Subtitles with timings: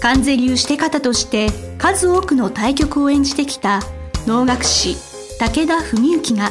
[0.00, 3.80] 関税流して方として数多くの対局を演じてきた
[4.26, 4.96] 能楽師
[5.38, 6.50] 武田文幸が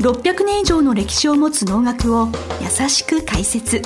[0.00, 2.28] 600年以上の歴史を持つ能楽を
[2.60, 3.82] 優しく解説。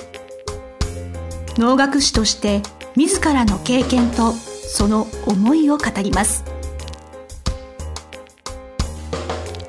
[1.56, 2.62] 能楽師として
[2.96, 6.44] 自らの経験とその思いを語ります。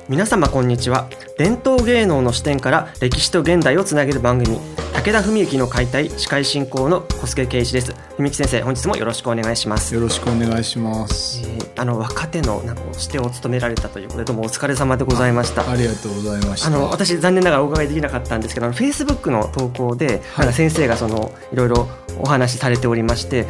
[0.08, 1.08] 皆様こんにちは。
[1.36, 4.58] 伝統芸能の視点から歴史と現代をつなげる番組
[5.06, 7.94] 武田文幸の解体司会進行の小菅圭一です。
[8.18, 9.94] 文幸先生本日もよろしくお願いします。
[9.94, 15.70] よろしくお願いします、えーあの若手のなんか視点を務められたということでどうもお疲れ様でございました。
[15.70, 16.66] ありがとうございました。
[16.66, 23.46] あの私残念ながらお伺いできなかったんですけどフェイスブックの投稿で、なんか先生がそのいろいろお話しされておりまして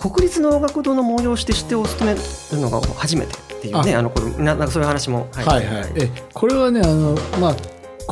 [0.00, 4.02] 国立能楽堂の催しで指定を務めるのが初めてっていうねあ。
[4.02, 5.92] のこれななんかそういう話も、はいはい。
[5.94, 7.56] えこれはねあのまあ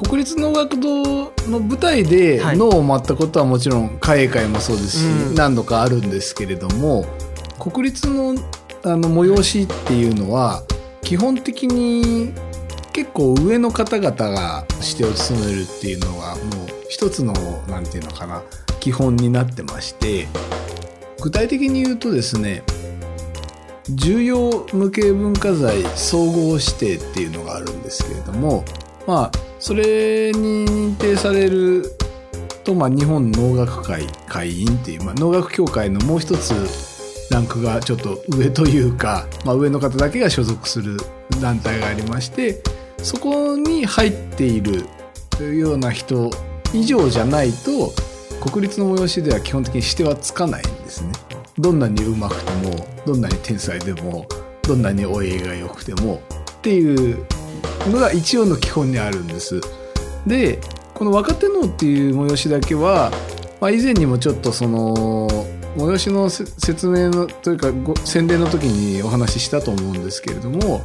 [0.02, 2.56] 国立能楽堂の舞台ではい。
[2.56, 5.34] 能を舞ったことはもちろん会会もそうですし、うん。
[5.34, 7.04] 何度かあるんですけれども
[7.58, 8.34] 国立の
[8.82, 10.62] あの催しっていうのは
[11.02, 12.32] 基本的に
[12.94, 17.34] 結構上の方々が指定を務めるっていうのがもう一つの
[17.68, 18.42] なんていうのかな
[18.80, 20.28] 基本になってまして
[21.20, 22.62] 具体的に言うとですね
[23.90, 28.64] 重要無形文化財総合指定っていうのがあるんですけれども
[29.06, 31.84] まあそれに認定される
[32.64, 40.96] と、まあ、日本能楽会会員っていう、まあ、能楽協会のもう一つランクがちょっと上というか、まあ、上の方だけが所属する
[41.40, 42.62] 団体がありまして
[42.98, 44.86] そこに入っている
[45.56, 46.30] ような人
[46.72, 47.92] 以上じゃないと
[48.40, 51.12] 国立の催しでは基本的に指定はつかないんですね。
[51.58, 54.26] どんなに上手くてもどんなに天才でも
[54.62, 56.22] どんなにお絵が良くても
[56.52, 57.26] っていう
[57.88, 59.60] のが一応の基本にあるんです。
[60.26, 60.60] で
[60.94, 63.10] この若手能っていう催しだけは、
[63.60, 65.28] まあ、以前にもちょっとその
[65.76, 70.82] 催しの説明のというかご宣伝の時にお話ししたと思うんですけれども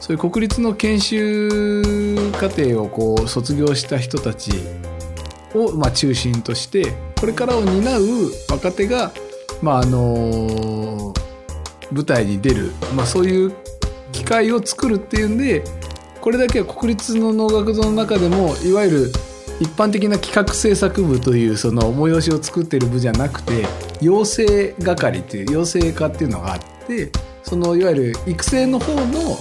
[0.00, 4.52] そういう国立の研修課程をこう卒業した人たち
[5.54, 8.02] を、まあ、中心としてこれからを担う
[8.50, 9.10] 若手が、
[9.62, 11.14] まああの
[11.90, 13.54] 舞台に出る、まあ、そういう
[14.12, 15.62] 機会を作るっていうんで
[16.26, 19.12] これだけは国立の能楽堂の中でもいわゆる
[19.60, 23.64] 一般的な企画制作部というその催しを作っている部じゃなくて
[24.00, 27.12] 養成係っていう養成課っていうのがあって
[27.44, 29.36] そのいわゆる育成の方の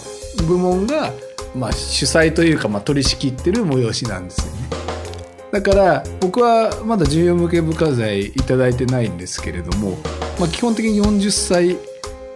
[0.47, 1.11] 部門が、
[1.55, 4.69] まあ、主催というか、まあ、取り仕切ってる催しなんですよね。
[5.51, 9.97] だから僕はまだ重要無形文化財いただいてないんですけれども、
[10.39, 11.77] まあ、基本的に40歳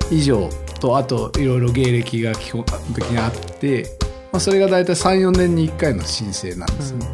[0.10, 0.50] 以上
[0.80, 2.66] とあといろいろ芸歴が基本
[2.96, 3.99] 的にあって、
[4.32, 7.08] まあ、それが大体34年に1回の申請なんですね。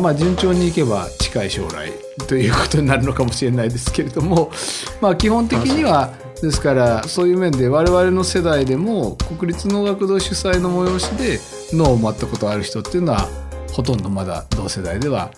[0.00, 1.92] まあ順調にいけば近い将来
[2.26, 4.50] ということになるのかもしれないですけれども、
[5.00, 6.12] まあ、基本的には
[6.42, 11.38] ですからそういう面で我々の世代でも国立能楽堂主催の催しで
[11.76, 13.28] 能を舞ったことがある人っていうのは
[13.72, 15.30] ほとんどまだ同世代では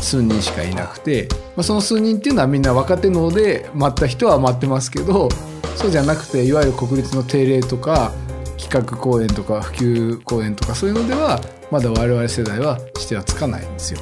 [0.00, 5.28] 数人しかいなくて、まあ、その数人っていうのはみんな若手能で舞った人は舞ってますけど
[5.76, 8.12] そうじゃなくていわゆる国立の定例とか
[8.58, 14.00] 企画公演とか普及公演とかそういうのではまだ我々世代はしてはつかないんですよ。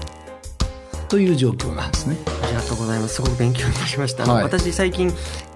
[1.09, 2.17] という状況なんですね。
[2.43, 5.13] ありがとうございますすごく勉強になりました、はい私最近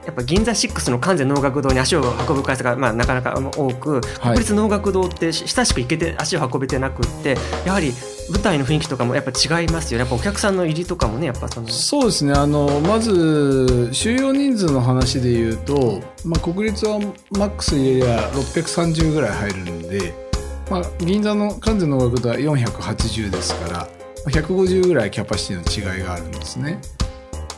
[0.06, 4.00] やっぱ銀座6の関西能楽堂に足を運ぶ回数が、まあ、なかなか多く、はい
[4.30, 7.36] 国立能楽堂ってし親しく行けて足を運べてなくって
[7.66, 7.92] やはり
[8.28, 16.98] 舞台の雰囲気とかもやっぱ違いますよねやっぱお客さんの入りとかもねやっぱそのそうですねあのまず収容人数の話で言うと、まあ、国立は
[17.30, 20.14] マックス入れりゃ630ぐらい入るんで、
[20.70, 23.88] まあ、銀座の関西の楽堂は480ですから
[24.28, 26.78] 150ぐらいキャパシティの違いがあるんですね。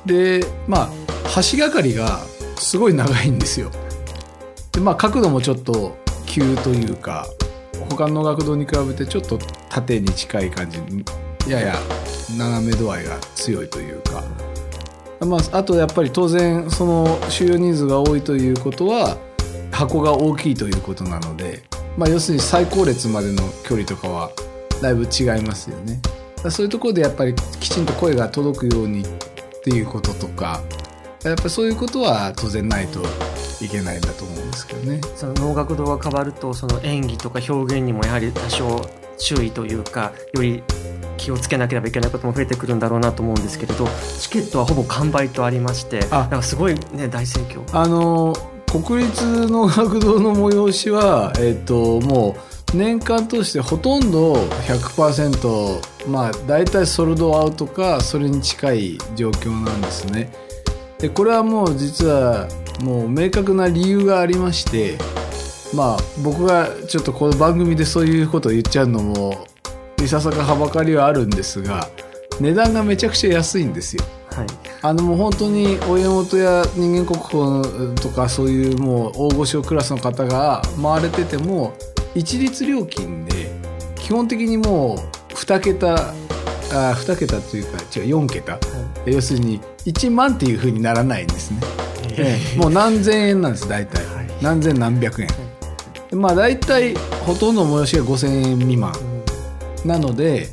[0.07, 0.91] でまあ
[1.53, 2.21] 橋がかりが
[2.57, 3.71] すごい長いんですよ。
[4.73, 5.97] でまあ角度もちょっと
[6.27, 7.27] 急というか
[7.91, 9.39] 他の学堂に比べてちょっと
[9.73, 10.79] 縦に近い感じ
[11.51, 11.75] やや
[12.37, 14.23] 斜め度合いが強いというか、
[15.25, 19.17] まあ、あとやっぱり当然その収容人数が多いということは
[19.71, 21.63] 箱が大きいということなので、
[21.97, 24.31] まあ、要するに最高列までの距離とかは
[24.83, 26.01] だいぶ違いますよね。
[26.51, 29.05] そういうところでやっぱりきちんと声が届くようにっ
[29.63, 30.61] ていうこととか
[31.23, 33.01] やっぱりそういうことは当然ないと
[33.65, 35.01] いけないんだと思うんですけどね。
[35.15, 38.85] その能楽堂が変わるとその演技とか表現にもやはり多少
[39.19, 40.63] 注意というかより
[41.17, 43.87] 気をつけなければいけないことも増えてくるんだろうなと思うんですけれど
[44.19, 48.35] チケットはほぼ完売とありましてあなんかすごいね大盛況あの
[48.67, 52.35] 国立能楽堂の催しは、えっとも
[52.73, 60.33] う年間通してほとんど100%まあ大体ソルドアウトかそれに近い状況なんですね。
[60.99, 62.49] でこれはもう実は
[62.81, 64.97] もう明確な理由がありまして
[65.75, 69.47] まあ僕がちょっとこの番組でそういうことを言っちゃうのも
[70.03, 71.89] いささかはばかりはあるんですが
[72.41, 74.05] 値段がめちゃくちゃ安いんですよ。
[74.31, 74.47] はい。
[74.83, 81.75] あのもう本当に親元や人間国宝とかそういうもう大御所クラスの方が回れてても
[82.15, 83.53] 一律料金で
[83.95, 84.97] 基本的にも
[85.31, 88.59] う2桁あ2桁というか違う4桁。
[89.07, 91.61] 要するに1万っていうふうにならないんですね、
[92.17, 92.59] ええ。
[92.59, 94.29] もう何千円なんです大体、はい。
[94.41, 95.35] 何千何百円、で
[96.13, 96.95] まあ大体
[97.27, 98.93] ほとんどの催しが5000円未満。
[99.85, 100.49] なので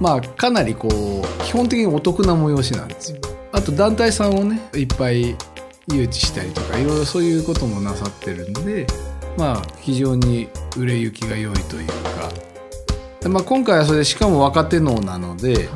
[0.00, 3.18] まあかなりこう基本的にお得な催しなんですよ。
[3.52, 5.36] あと団体さんをねいっぱい
[5.90, 8.86] 誘致したりとかいろいろそういうこともなさってるんで
[9.36, 12.28] まあ非常に売れ行きが良いというか。
[13.20, 15.66] で、まあ、今回はそれでしかも若手能なので、はい。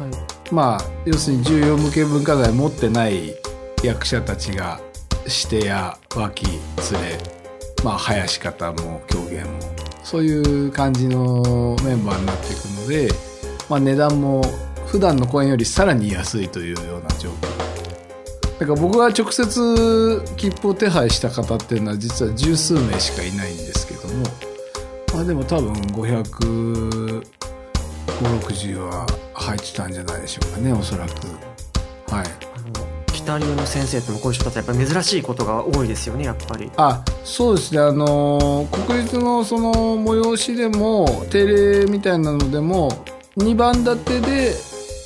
[0.52, 3.34] まあ要するに重要無形文化財持ってない
[3.82, 4.81] 役者たちが
[5.26, 6.61] してや脇連
[7.19, 7.42] れ
[7.84, 9.50] まあ囃し方も狂言も
[10.02, 13.08] そういう感じのメンバーになっていくので、
[13.69, 14.43] まあ、値段も
[14.87, 17.62] 普段の公演よりさらに安いというような状況。
[18.58, 24.25] だから僕が直接切符を手配した方っていうのは実は十数名しかいないんですけども
[25.14, 27.26] まあでも多分500
[28.06, 31.11] 560は入ってたんじゃないでしょうかねおそらく。
[32.12, 32.52] はい。
[33.32, 36.70] あの北流の先生ともご一緒だとやっぱり珍しいことが多いですよねやっぱり。
[36.76, 37.81] あそうですね。
[37.81, 42.90] あの国立のその催しでも定例みたいなのでも
[43.38, 44.55] 2番立てで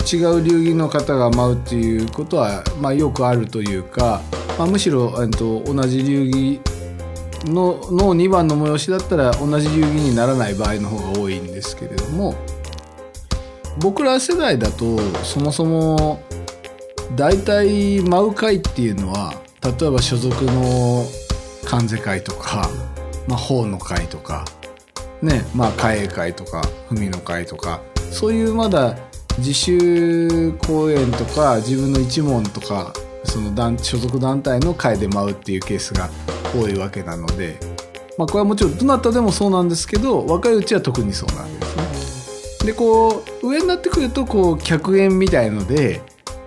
[0.07, 4.23] 違う流儀の方が舞うっていうことは、まあ、よくあるというか、
[4.59, 6.61] まあ、むしろ、えっと、同じ流儀
[7.45, 12.35] のの2番の催しだったら同じ流儀にならない場合の方が多いんですけれども
[13.79, 16.23] 僕ら世代だとそもそも
[17.15, 21.05] 大体舞う会っていうのは例えば所属の
[21.65, 22.69] 関西会とか、
[23.29, 24.45] まあ、法の会とか
[25.23, 27.81] ねまあ会営会とか文の会とか
[28.11, 28.97] そういうまだ
[29.39, 32.93] 自主公演とか自分の一門とか
[33.25, 36.09] その団所属団体の会で舞うっていうケースが
[36.55, 37.59] 多いわけなので、
[38.17, 42.67] まあ、これはもちろんどなたでもそうなんですけど若いうちは特にそうなわけですね。
[42.67, 46.01] でこう上になってくるとこう客演みたいので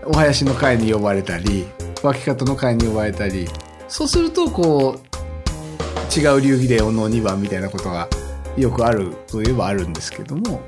[0.09, 1.67] お囃子の会に呼ばれたり
[2.01, 3.47] 分け方の会に呼ばれたり
[3.87, 8.09] そうするとこう違う流儀でおの2番みたいなことが
[8.57, 10.61] よくあるといえばあるんですけども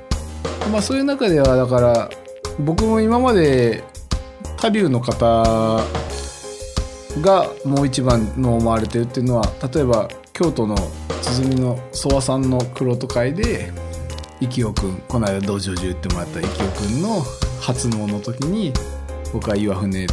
[0.70, 2.08] まあそういう中ではだから
[2.60, 3.82] 僕も今まで
[4.58, 5.18] 他流の方
[7.20, 10.76] がもう一番の思われてるっていうのは例えば京都の
[11.20, 13.72] 鼓の曽我さんの黒と会で
[14.40, 17.24] 幸男くんこの間道場中言ってもらった幸男くんの
[17.60, 18.72] 初能の時に
[19.32, 20.08] 僕は岩船っ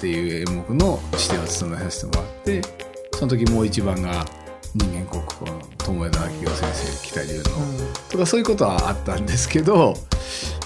[0.00, 2.62] ていう演目の指定を務めさせてもらって
[3.14, 4.24] その時もう一番が
[4.74, 7.42] 人間国宝の友枝明夫先生北流の、
[8.08, 9.94] とかそういうことはあったんですけど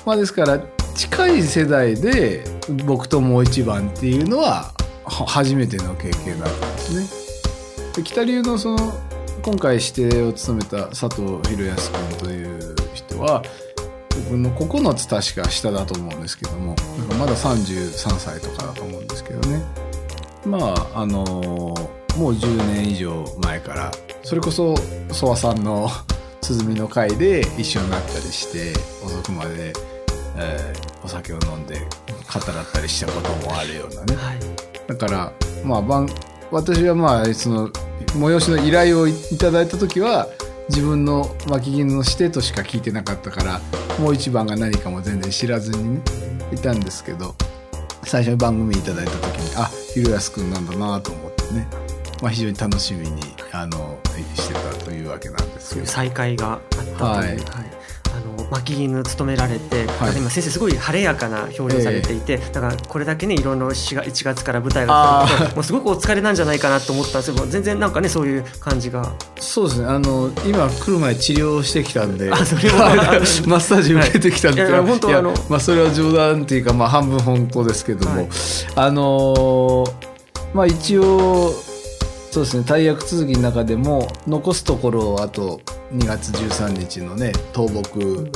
[0.05, 0.61] まあですから
[0.95, 2.45] 近い世代で
[2.85, 4.73] 僕ともう一番っていうのは
[5.05, 7.93] は初めての経験だったんですね。
[7.97, 8.93] で北流のその
[9.43, 13.43] 今回指定を務めた佐藤博康君という人は
[14.31, 19.63] 僕の9つ確か下だと思うんですけどもなんかまだ33歳とかだと思うんですけどね。
[20.47, 23.91] まああのもう10年以上前から
[24.23, 24.75] それこそ
[25.11, 25.89] 曽我さんの
[26.43, 28.73] 鼓の会で一緒になったりして
[29.05, 29.73] 遅くまで、
[30.37, 34.17] えーお酒を飲んで語らったりしたこともあるようなね。
[34.17, 34.39] はい。
[34.87, 35.33] だから
[35.65, 36.09] まあ番
[36.51, 40.27] 私はまあその催しの依頼をいいただいた時は
[40.69, 43.61] 自分の巻き絹の指定としか聞いてなかったから
[43.99, 46.01] もう一番が何かも全然知らずにね
[46.53, 47.35] いたんですけど
[48.05, 51.67] 最初に番組いただいた時にあひろやすくんなんだなと思ってね、
[52.23, 53.99] まあ、非常に楽しみにあの
[54.35, 55.87] してたというわけなんですけど。
[55.87, 57.84] 再会があったという、ははい
[58.73, 60.17] いあの巻き犬務められて、はい。
[60.17, 69.15] 今先生すごい晴れやかな表情されていて、だからこれだけねいろいろ4月1月から舞台が始まってもうすごくお疲れなんじゃないかなと思ったんですけど全然なんかねそういう感じが。
[69.37, 69.87] そうですね。
[69.87, 72.95] あの今来る前治療してきたんであそれは。
[73.47, 78.29] マッサージ受けてきたんで、はいいや本当あのまあ、それは冗談っていうか、まあ、半分本当ですけども、はい。
[78.77, 79.93] あのー
[80.55, 81.53] まあ一応
[82.31, 82.65] そうですね。
[82.67, 85.61] 大役続きの中でも残すところあと
[85.93, 88.31] 2月13日のね倒木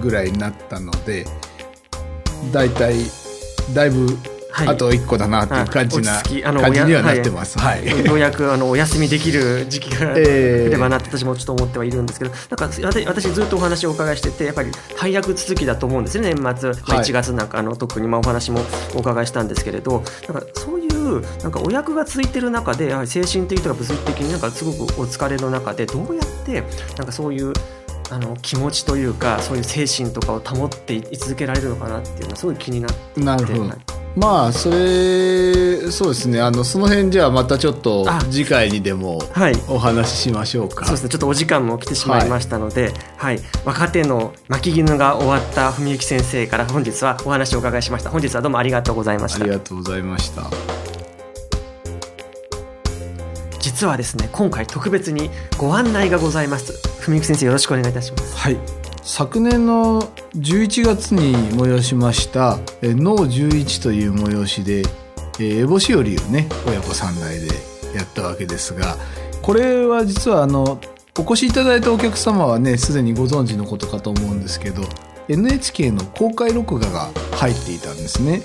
[0.00, 1.26] ぐらいになったので
[2.52, 2.94] 大体
[3.74, 4.06] だいぶ
[4.56, 4.68] はい。
[4.68, 7.58] あと1個だなっていう感じな感じにはなってます。
[7.58, 8.06] はい。
[8.06, 10.68] ようやくあのお休みできる時期がええ。
[10.68, 17.04] 来ればなって私もちょっと思ってはいるんですけど、なんか私私ずっとお話をお伺いしててやっぱり大役続きだと思うんですよね年末、まあ、はい。
[17.04, 18.60] 1月なんかあの特にまあお話も
[18.94, 26.62] お伺いしたんですけれどなんかそういうなんかお役が続いてる中でやはり精神的とか物理的になんかすごくお疲れの中でどうやって
[26.96, 27.52] なんかそういう
[28.10, 40.86] あの気持ちというかそういう精神とかを保ってい続けられるのかなっていうのはすごい気になってなるほどはいまあそれそうですねあのその辺じゃあまたちょっとあ次回にでもはいお話ししましょうか。
[40.86, 48.10] そうですね、ちょっとお時間も来てしまいましたので、はい、若手の巻き絹が終わった文幸先生から本日はお話をお伺いしました。
[48.10, 49.52] 本日はどうもありがとうございましたあり。
[49.52, 50.85] がとうございました。
[53.76, 55.28] 実はですね、今回特別に
[55.58, 56.72] ご案内がございます。
[57.02, 58.34] 文幸先生よろしくお願いいたします。
[58.34, 58.56] はい。
[59.02, 60.00] 昨年の
[60.34, 64.78] 11月に催しました「え脳11」という催しで
[65.38, 67.48] えー烏帽子よりをね親子三代で
[67.94, 68.96] やったわけですが
[69.42, 70.80] これは実はあの
[71.18, 74.82] お越しいただいたお客様はねすでにご存知のことかと思うんですけど
[75.28, 78.42] NHK の公開録画が入っていたんですね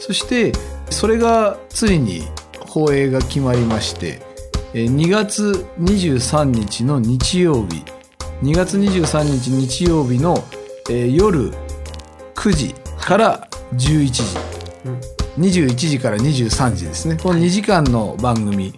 [0.00, 0.52] そして
[0.90, 2.24] それがついに
[2.68, 4.31] 放映が決まりまして
[4.72, 7.84] 2月23日の日曜日。
[8.42, 10.42] 2月23日日曜日の、
[10.88, 11.52] えー夜
[12.34, 14.22] 9時から11時。
[14.86, 15.44] うん。
[15.44, 17.18] 21時から23時ですね。
[17.22, 18.72] この2時間の番組、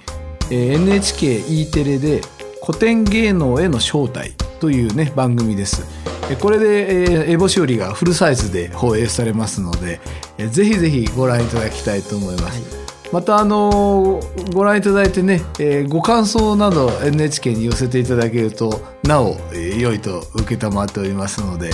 [0.51, 2.23] えー NHKE テレで
[2.67, 5.85] 古典芸能への招待というね番組です。
[6.29, 10.01] えーこれで、えー、エボしおりがフルサイズで放映されますので、
[10.39, 12.84] えーぜひぜひご覧いただきたいと思います、はい
[13.15, 21.71] またあのーご覧いただいてね、えーご感想など NHK に寄せていただけるとなお、えー良いと承っておりますので、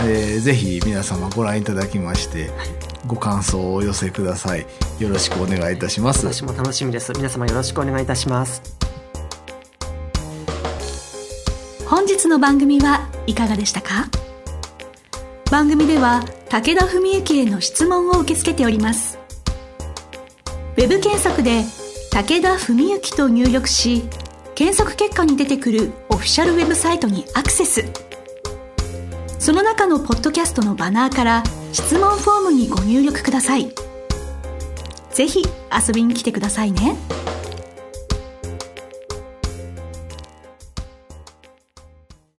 [0.00, 2.50] えーぜひ皆様ご覧いただきまして
[3.06, 4.66] ご感想をお寄せください
[4.98, 7.10] よろしくお願いいたします私も楽しみです。
[7.16, 8.60] 皆様よろしくお願いいたします。
[11.86, 14.08] 本日の番組はいかがでしたか？
[15.50, 19.18] 番組では武田文幸への質問を受け付けております
[20.76, 21.64] ウェブ検索で
[22.10, 24.04] 「武田文幸」と入力し
[24.54, 27.84] 検索結果に出てくるオフィシャルウェブサイトにアクセス。
[29.38, 33.72] その中のポッドキャストのバナーから質問フォームにご入力ください。
[35.10, 35.42] 是非
[35.88, 36.96] 遊びに来てくださいね。